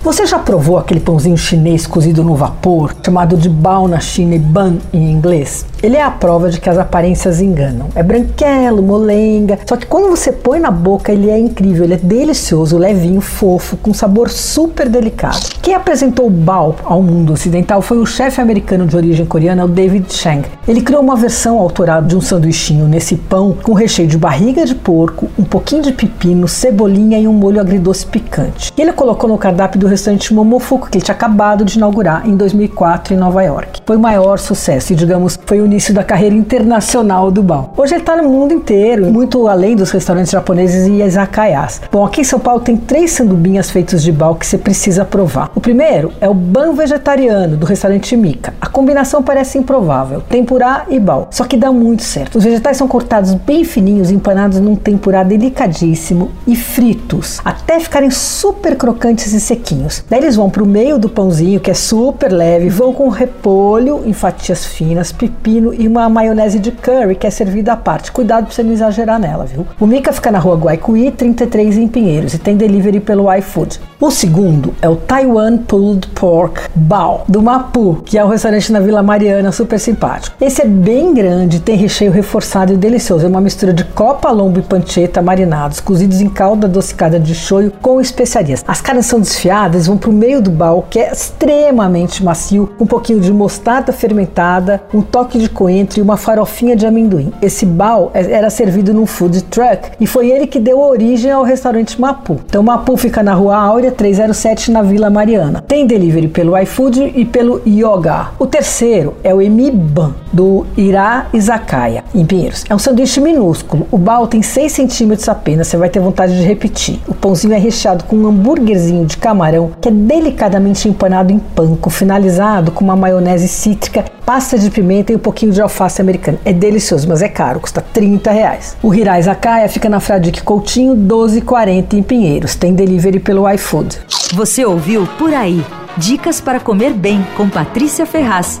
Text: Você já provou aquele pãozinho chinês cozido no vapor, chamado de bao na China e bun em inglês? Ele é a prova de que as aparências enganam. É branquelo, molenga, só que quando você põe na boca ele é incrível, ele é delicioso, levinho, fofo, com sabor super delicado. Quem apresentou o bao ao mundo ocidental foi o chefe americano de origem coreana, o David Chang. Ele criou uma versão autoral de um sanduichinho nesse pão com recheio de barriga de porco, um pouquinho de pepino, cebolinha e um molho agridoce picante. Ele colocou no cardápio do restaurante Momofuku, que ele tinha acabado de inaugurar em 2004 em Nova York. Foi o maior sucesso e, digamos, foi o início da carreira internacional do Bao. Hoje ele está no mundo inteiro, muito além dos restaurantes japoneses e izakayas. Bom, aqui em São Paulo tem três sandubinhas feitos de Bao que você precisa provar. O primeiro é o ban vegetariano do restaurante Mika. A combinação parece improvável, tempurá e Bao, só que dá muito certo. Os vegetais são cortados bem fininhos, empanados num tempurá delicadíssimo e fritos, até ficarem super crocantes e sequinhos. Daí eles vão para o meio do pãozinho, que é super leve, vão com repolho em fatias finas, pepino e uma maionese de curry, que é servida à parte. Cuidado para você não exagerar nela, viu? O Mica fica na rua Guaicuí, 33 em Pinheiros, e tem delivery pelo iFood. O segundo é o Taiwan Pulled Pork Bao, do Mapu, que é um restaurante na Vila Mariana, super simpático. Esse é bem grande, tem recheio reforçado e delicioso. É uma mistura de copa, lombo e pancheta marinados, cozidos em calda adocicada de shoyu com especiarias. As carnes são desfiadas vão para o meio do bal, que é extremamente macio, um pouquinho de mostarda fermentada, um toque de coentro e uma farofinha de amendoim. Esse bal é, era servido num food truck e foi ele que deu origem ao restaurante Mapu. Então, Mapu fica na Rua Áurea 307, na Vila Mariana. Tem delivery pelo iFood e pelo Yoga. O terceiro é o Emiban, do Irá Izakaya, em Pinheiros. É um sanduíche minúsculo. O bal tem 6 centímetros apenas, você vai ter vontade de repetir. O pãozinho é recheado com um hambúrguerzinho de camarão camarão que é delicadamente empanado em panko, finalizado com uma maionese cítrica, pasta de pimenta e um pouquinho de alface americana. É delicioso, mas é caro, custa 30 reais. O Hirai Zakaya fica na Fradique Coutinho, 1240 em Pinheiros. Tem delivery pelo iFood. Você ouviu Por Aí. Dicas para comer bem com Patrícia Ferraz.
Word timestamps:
Você 0.00 0.24
já 0.26 0.38
provou 0.38 0.78
aquele 0.78 1.00
pãozinho 1.00 1.36
chinês 1.36 1.84
cozido 1.84 2.22
no 2.22 2.36
vapor, 2.36 2.94
chamado 3.04 3.36
de 3.36 3.48
bao 3.48 3.88
na 3.88 3.98
China 3.98 4.36
e 4.36 4.38
bun 4.38 4.78
em 4.92 5.10
inglês? 5.10 5.66
Ele 5.82 5.96
é 5.96 6.02
a 6.02 6.10
prova 6.10 6.50
de 6.50 6.60
que 6.60 6.70
as 6.70 6.78
aparências 6.78 7.40
enganam. 7.40 7.88
É 7.96 8.02
branquelo, 8.02 8.80
molenga, 8.80 9.58
só 9.66 9.76
que 9.76 9.86
quando 9.86 10.08
você 10.08 10.30
põe 10.30 10.60
na 10.60 10.70
boca 10.70 11.12
ele 11.12 11.28
é 11.28 11.38
incrível, 11.38 11.84
ele 11.84 11.94
é 11.94 11.98
delicioso, 11.98 12.78
levinho, 12.78 13.20
fofo, 13.20 13.76
com 13.76 13.92
sabor 13.92 14.30
super 14.30 14.88
delicado. 14.88 15.48
Quem 15.60 15.74
apresentou 15.74 16.28
o 16.28 16.30
bao 16.30 16.76
ao 16.84 17.02
mundo 17.02 17.32
ocidental 17.32 17.82
foi 17.82 17.98
o 17.98 18.06
chefe 18.06 18.40
americano 18.40 18.86
de 18.86 18.96
origem 18.96 19.26
coreana, 19.26 19.64
o 19.64 19.68
David 19.68 20.12
Chang. 20.14 20.44
Ele 20.66 20.80
criou 20.80 21.02
uma 21.02 21.16
versão 21.16 21.58
autoral 21.58 22.02
de 22.02 22.16
um 22.16 22.20
sanduichinho 22.20 22.86
nesse 22.86 23.16
pão 23.16 23.56
com 23.62 23.72
recheio 23.72 24.08
de 24.08 24.16
barriga 24.16 24.64
de 24.64 24.76
porco, 24.76 25.28
um 25.36 25.44
pouquinho 25.44 25.82
de 25.82 25.92
pepino, 25.92 26.46
cebolinha 26.46 27.18
e 27.18 27.26
um 27.26 27.32
molho 27.32 27.60
agridoce 27.60 28.06
picante. 28.06 28.72
Ele 28.76 28.92
colocou 28.92 29.28
no 29.28 29.36
cardápio 29.36 29.80
do 29.80 29.87
restaurante 29.88 30.32
Momofuku, 30.32 30.90
que 30.90 30.98
ele 30.98 31.04
tinha 31.04 31.14
acabado 31.14 31.64
de 31.64 31.76
inaugurar 31.76 32.28
em 32.28 32.36
2004 32.36 33.14
em 33.14 33.16
Nova 33.16 33.42
York. 33.42 33.80
Foi 33.84 33.96
o 33.96 34.00
maior 34.00 34.38
sucesso 34.38 34.92
e, 34.92 34.96
digamos, 34.96 35.38
foi 35.46 35.60
o 35.60 35.66
início 35.66 35.94
da 35.94 36.04
carreira 36.04 36.34
internacional 36.34 37.30
do 37.30 37.42
Bao. 37.42 37.72
Hoje 37.76 37.94
ele 37.94 38.02
está 38.02 38.16
no 38.16 38.28
mundo 38.28 38.52
inteiro, 38.52 39.06
muito 39.06 39.48
além 39.48 39.76
dos 39.76 39.90
restaurantes 39.90 40.30
japoneses 40.32 40.86
e 40.86 41.02
izakayas. 41.02 41.80
Bom, 41.90 42.04
aqui 42.04 42.20
em 42.20 42.24
São 42.24 42.38
Paulo 42.38 42.60
tem 42.60 42.76
três 42.76 43.12
sandubinhas 43.12 43.70
feitos 43.70 44.02
de 44.02 44.12
Bao 44.12 44.34
que 44.34 44.46
você 44.46 44.58
precisa 44.58 45.04
provar. 45.04 45.50
O 45.54 45.60
primeiro 45.60 46.12
é 46.20 46.28
o 46.28 46.34
ban 46.34 46.72
vegetariano 46.72 47.56
do 47.56 47.66
restaurante 47.66 48.16
Mika. 48.16 48.54
A 48.60 48.66
combinação 48.66 49.22
parece 49.22 49.58
improvável, 49.58 50.20
tempurá 50.20 50.86
e 50.88 50.98
Bao, 51.00 51.28
só 51.30 51.44
que 51.44 51.56
dá 51.56 51.72
muito 51.72 52.02
certo. 52.02 52.36
Os 52.38 52.44
vegetais 52.44 52.76
são 52.76 52.88
cortados 52.88 53.34
bem 53.34 53.64
fininhos, 53.64 54.10
empanados 54.10 54.60
num 54.60 54.76
tempurá 54.76 55.22
delicadíssimo 55.22 56.30
e 56.46 56.54
fritos, 56.56 57.40
até 57.44 57.80
ficarem 57.80 58.10
super 58.10 58.76
crocantes 58.76 59.32
e 59.32 59.40
sequinhos. 59.40 59.77
Daí 60.08 60.20
eles 60.20 60.36
vão 60.36 60.50
para 60.50 60.62
o 60.62 60.66
meio 60.66 60.98
do 60.98 61.08
pãozinho, 61.08 61.60
que 61.60 61.70
é 61.70 61.74
super 61.74 62.32
leve, 62.32 62.68
vão 62.68 62.92
com 62.92 63.08
repolho 63.08 64.02
em 64.06 64.12
fatias 64.12 64.64
finas, 64.64 65.12
pepino 65.12 65.72
e 65.74 65.86
uma 65.86 66.08
maionese 66.08 66.58
de 66.58 66.72
curry, 66.72 67.14
que 67.14 67.26
é 67.26 67.30
servida 67.30 67.72
à 67.72 67.76
parte. 67.76 68.12
Cuidado 68.12 68.46
para 68.46 68.54
você 68.54 68.62
não 68.62 68.72
exagerar 68.72 69.18
nela, 69.18 69.44
viu? 69.44 69.66
O 69.78 69.86
Mica 69.86 70.12
fica 70.12 70.30
na 70.30 70.38
rua 70.38 70.56
Guaicuí, 70.56 71.10
33 71.10 71.78
em 71.78 71.88
Pinheiros, 71.88 72.34
e 72.34 72.38
tem 72.38 72.56
delivery 72.56 73.00
pelo 73.00 73.32
iFood. 73.34 73.80
O 74.00 74.10
segundo 74.12 74.74
é 74.80 74.88
o 74.88 74.94
Taiwan 74.94 75.58
Pulled 75.58 76.06
Pork 76.08 76.60
Bao, 76.74 77.24
do 77.28 77.42
Mapu, 77.42 78.00
que 78.04 78.16
é 78.16 78.24
um 78.24 78.28
restaurante 78.28 78.70
na 78.70 78.78
Vila 78.78 79.02
Mariana, 79.02 79.50
super 79.50 79.78
simpático. 79.78 80.36
Esse 80.40 80.62
é 80.62 80.64
bem 80.64 81.12
grande, 81.12 81.58
tem 81.60 81.76
recheio 81.76 82.12
reforçado 82.12 82.72
e 82.72 82.76
delicioso. 82.76 83.26
É 83.26 83.28
uma 83.28 83.40
mistura 83.40 83.72
de 83.72 83.82
copa, 83.82 84.30
lombo 84.30 84.60
e 84.60 84.62
pancheta 84.62 85.20
marinados, 85.20 85.80
cozidos 85.80 86.20
em 86.20 86.28
calda 86.28 86.68
adocicada 86.68 87.18
de 87.18 87.34
shoyu 87.34 87.72
com 87.82 88.00
especiarias. 88.00 88.64
As 88.68 88.80
carnes 88.80 89.06
são 89.06 89.18
desfiadas 89.18 89.67
vão 89.76 89.96
para 89.96 90.10
o 90.10 90.12
meio 90.12 90.40
do 90.40 90.50
bal, 90.50 90.86
que 90.88 90.98
é 90.98 91.12
extremamente 91.12 92.24
macio, 92.24 92.70
um 92.80 92.86
pouquinho 92.86 93.20
de 93.20 93.32
mostarda 93.32 93.92
fermentada, 93.92 94.82
um 94.92 95.02
toque 95.02 95.38
de 95.38 95.48
coentro 95.48 95.98
e 95.98 96.02
uma 96.02 96.16
farofinha 96.16 96.76
de 96.76 96.86
amendoim. 96.86 97.32
Esse 97.42 97.66
bal 97.66 98.10
é, 98.14 98.32
era 98.32 98.50
servido 98.50 98.94
num 98.94 99.06
food 99.06 99.42
truck 99.44 99.90
e 100.00 100.06
foi 100.06 100.30
ele 100.30 100.46
que 100.46 100.58
deu 100.58 100.80
origem 100.80 101.30
ao 101.30 101.42
restaurante 101.42 102.00
Mapu. 102.00 102.40
Então, 102.46 102.62
Mapu 102.62 102.96
fica 102.96 103.22
na 103.22 103.34
Rua 103.34 103.56
Áurea 103.56 103.90
307, 103.90 104.70
na 104.70 104.82
Vila 104.82 105.10
Mariana. 105.10 105.62
Tem 105.66 105.86
delivery 105.86 106.28
pelo 106.28 106.56
iFood 106.58 107.12
e 107.14 107.24
pelo 107.24 107.60
Yoga. 107.66 108.28
O 108.38 108.46
terceiro 108.46 109.14
é 109.22 109.34
o 109.34 109.42
Emiban, 109.42 110.14
do 110.32 110.66
Irá 110.76 111.26
Izakaya, 111.32 112.04
em 112.14 112.24
Pinheiros. 112.24 112.64
É 112.68 112.74
um 112.74 112.78
sanduíche 112.78 113.20
minúsculo. 113.20 113.86
O 113.90 113.98
bal 113.98 114.26
tem 114.26 114.42
6 114.42 114.70
centímetros 114.70 115.28
apenas, 115.28 115.68
você 115.68 115.76
vai 115.76 115.88
ter 115.88 116.00
vontade 116.00 116.36
de 116.36 116.42
repetir. 116.42 117.00
O 117.08 117.14
pãozinho 117.14 117.54
é 117.54 117.58
recheado 117.58 118.04
com 118.04 118.16
um 118.16 118.26
hambúrguerzinho 118.26 119.04
de 119.04 119.16
camarão 119.16 119.57
camarão 119.58 119.72
que 119.80 119.88
é 119.88 119.92
delicadamente 119.92 120.88
empanado 120.88 121.32
em 121.32 121.38
panko, 121.38 121.90
finalizado 121.90 122.70
com 122.70 122.84
uma 122.84 122.94
maionese 122.94 123.48
cítrica, 123.48 124.04
pasta 124.24 124.58
de 124.58 124.70
pimenta 124.70 125.12
e 125.12 125.16
um 125.16 125.18
pouquinho 125.18 125.52
de 125.52 125.60
alface 125.60 126.00
americana. 126.00 126.38
É 126.44 126.52
delicioso, 126.52 127.08
mas 127.08 127.22
é 127.22 127.28
caro, 127.28 127.60
custa 127.60 127.80
30 127.80 128.30
reais. 128.30 128.76
O 128.82 128.94
Hirai 128.94 129.22
Zakaya 129.22 129.68
fica 129.68 129.88
na 129.88 130.00
Fradique 130.00 130.42
Coutinho, 130.42 130.94
1240 130.94 131.96
em 131.96 132.02
Pinheiros. 132.02 132.54
Tem 132.54 132.74
delivery 132.74 133.18
pelo 133.18 133.50
iFood. 133.50 133.98
Você 134.34 134.64
ouviu 134.64 135.08
Por 135.18 135.34
Aí. 135.34 135.64
Dicas 135.96 136.40
para 136.40 136.60
comer 136.60 136.92
bem 136.92 137.26
com 137.36 137.48
Patrícia 137.48 138.06
Ferraz. 138.06 138.60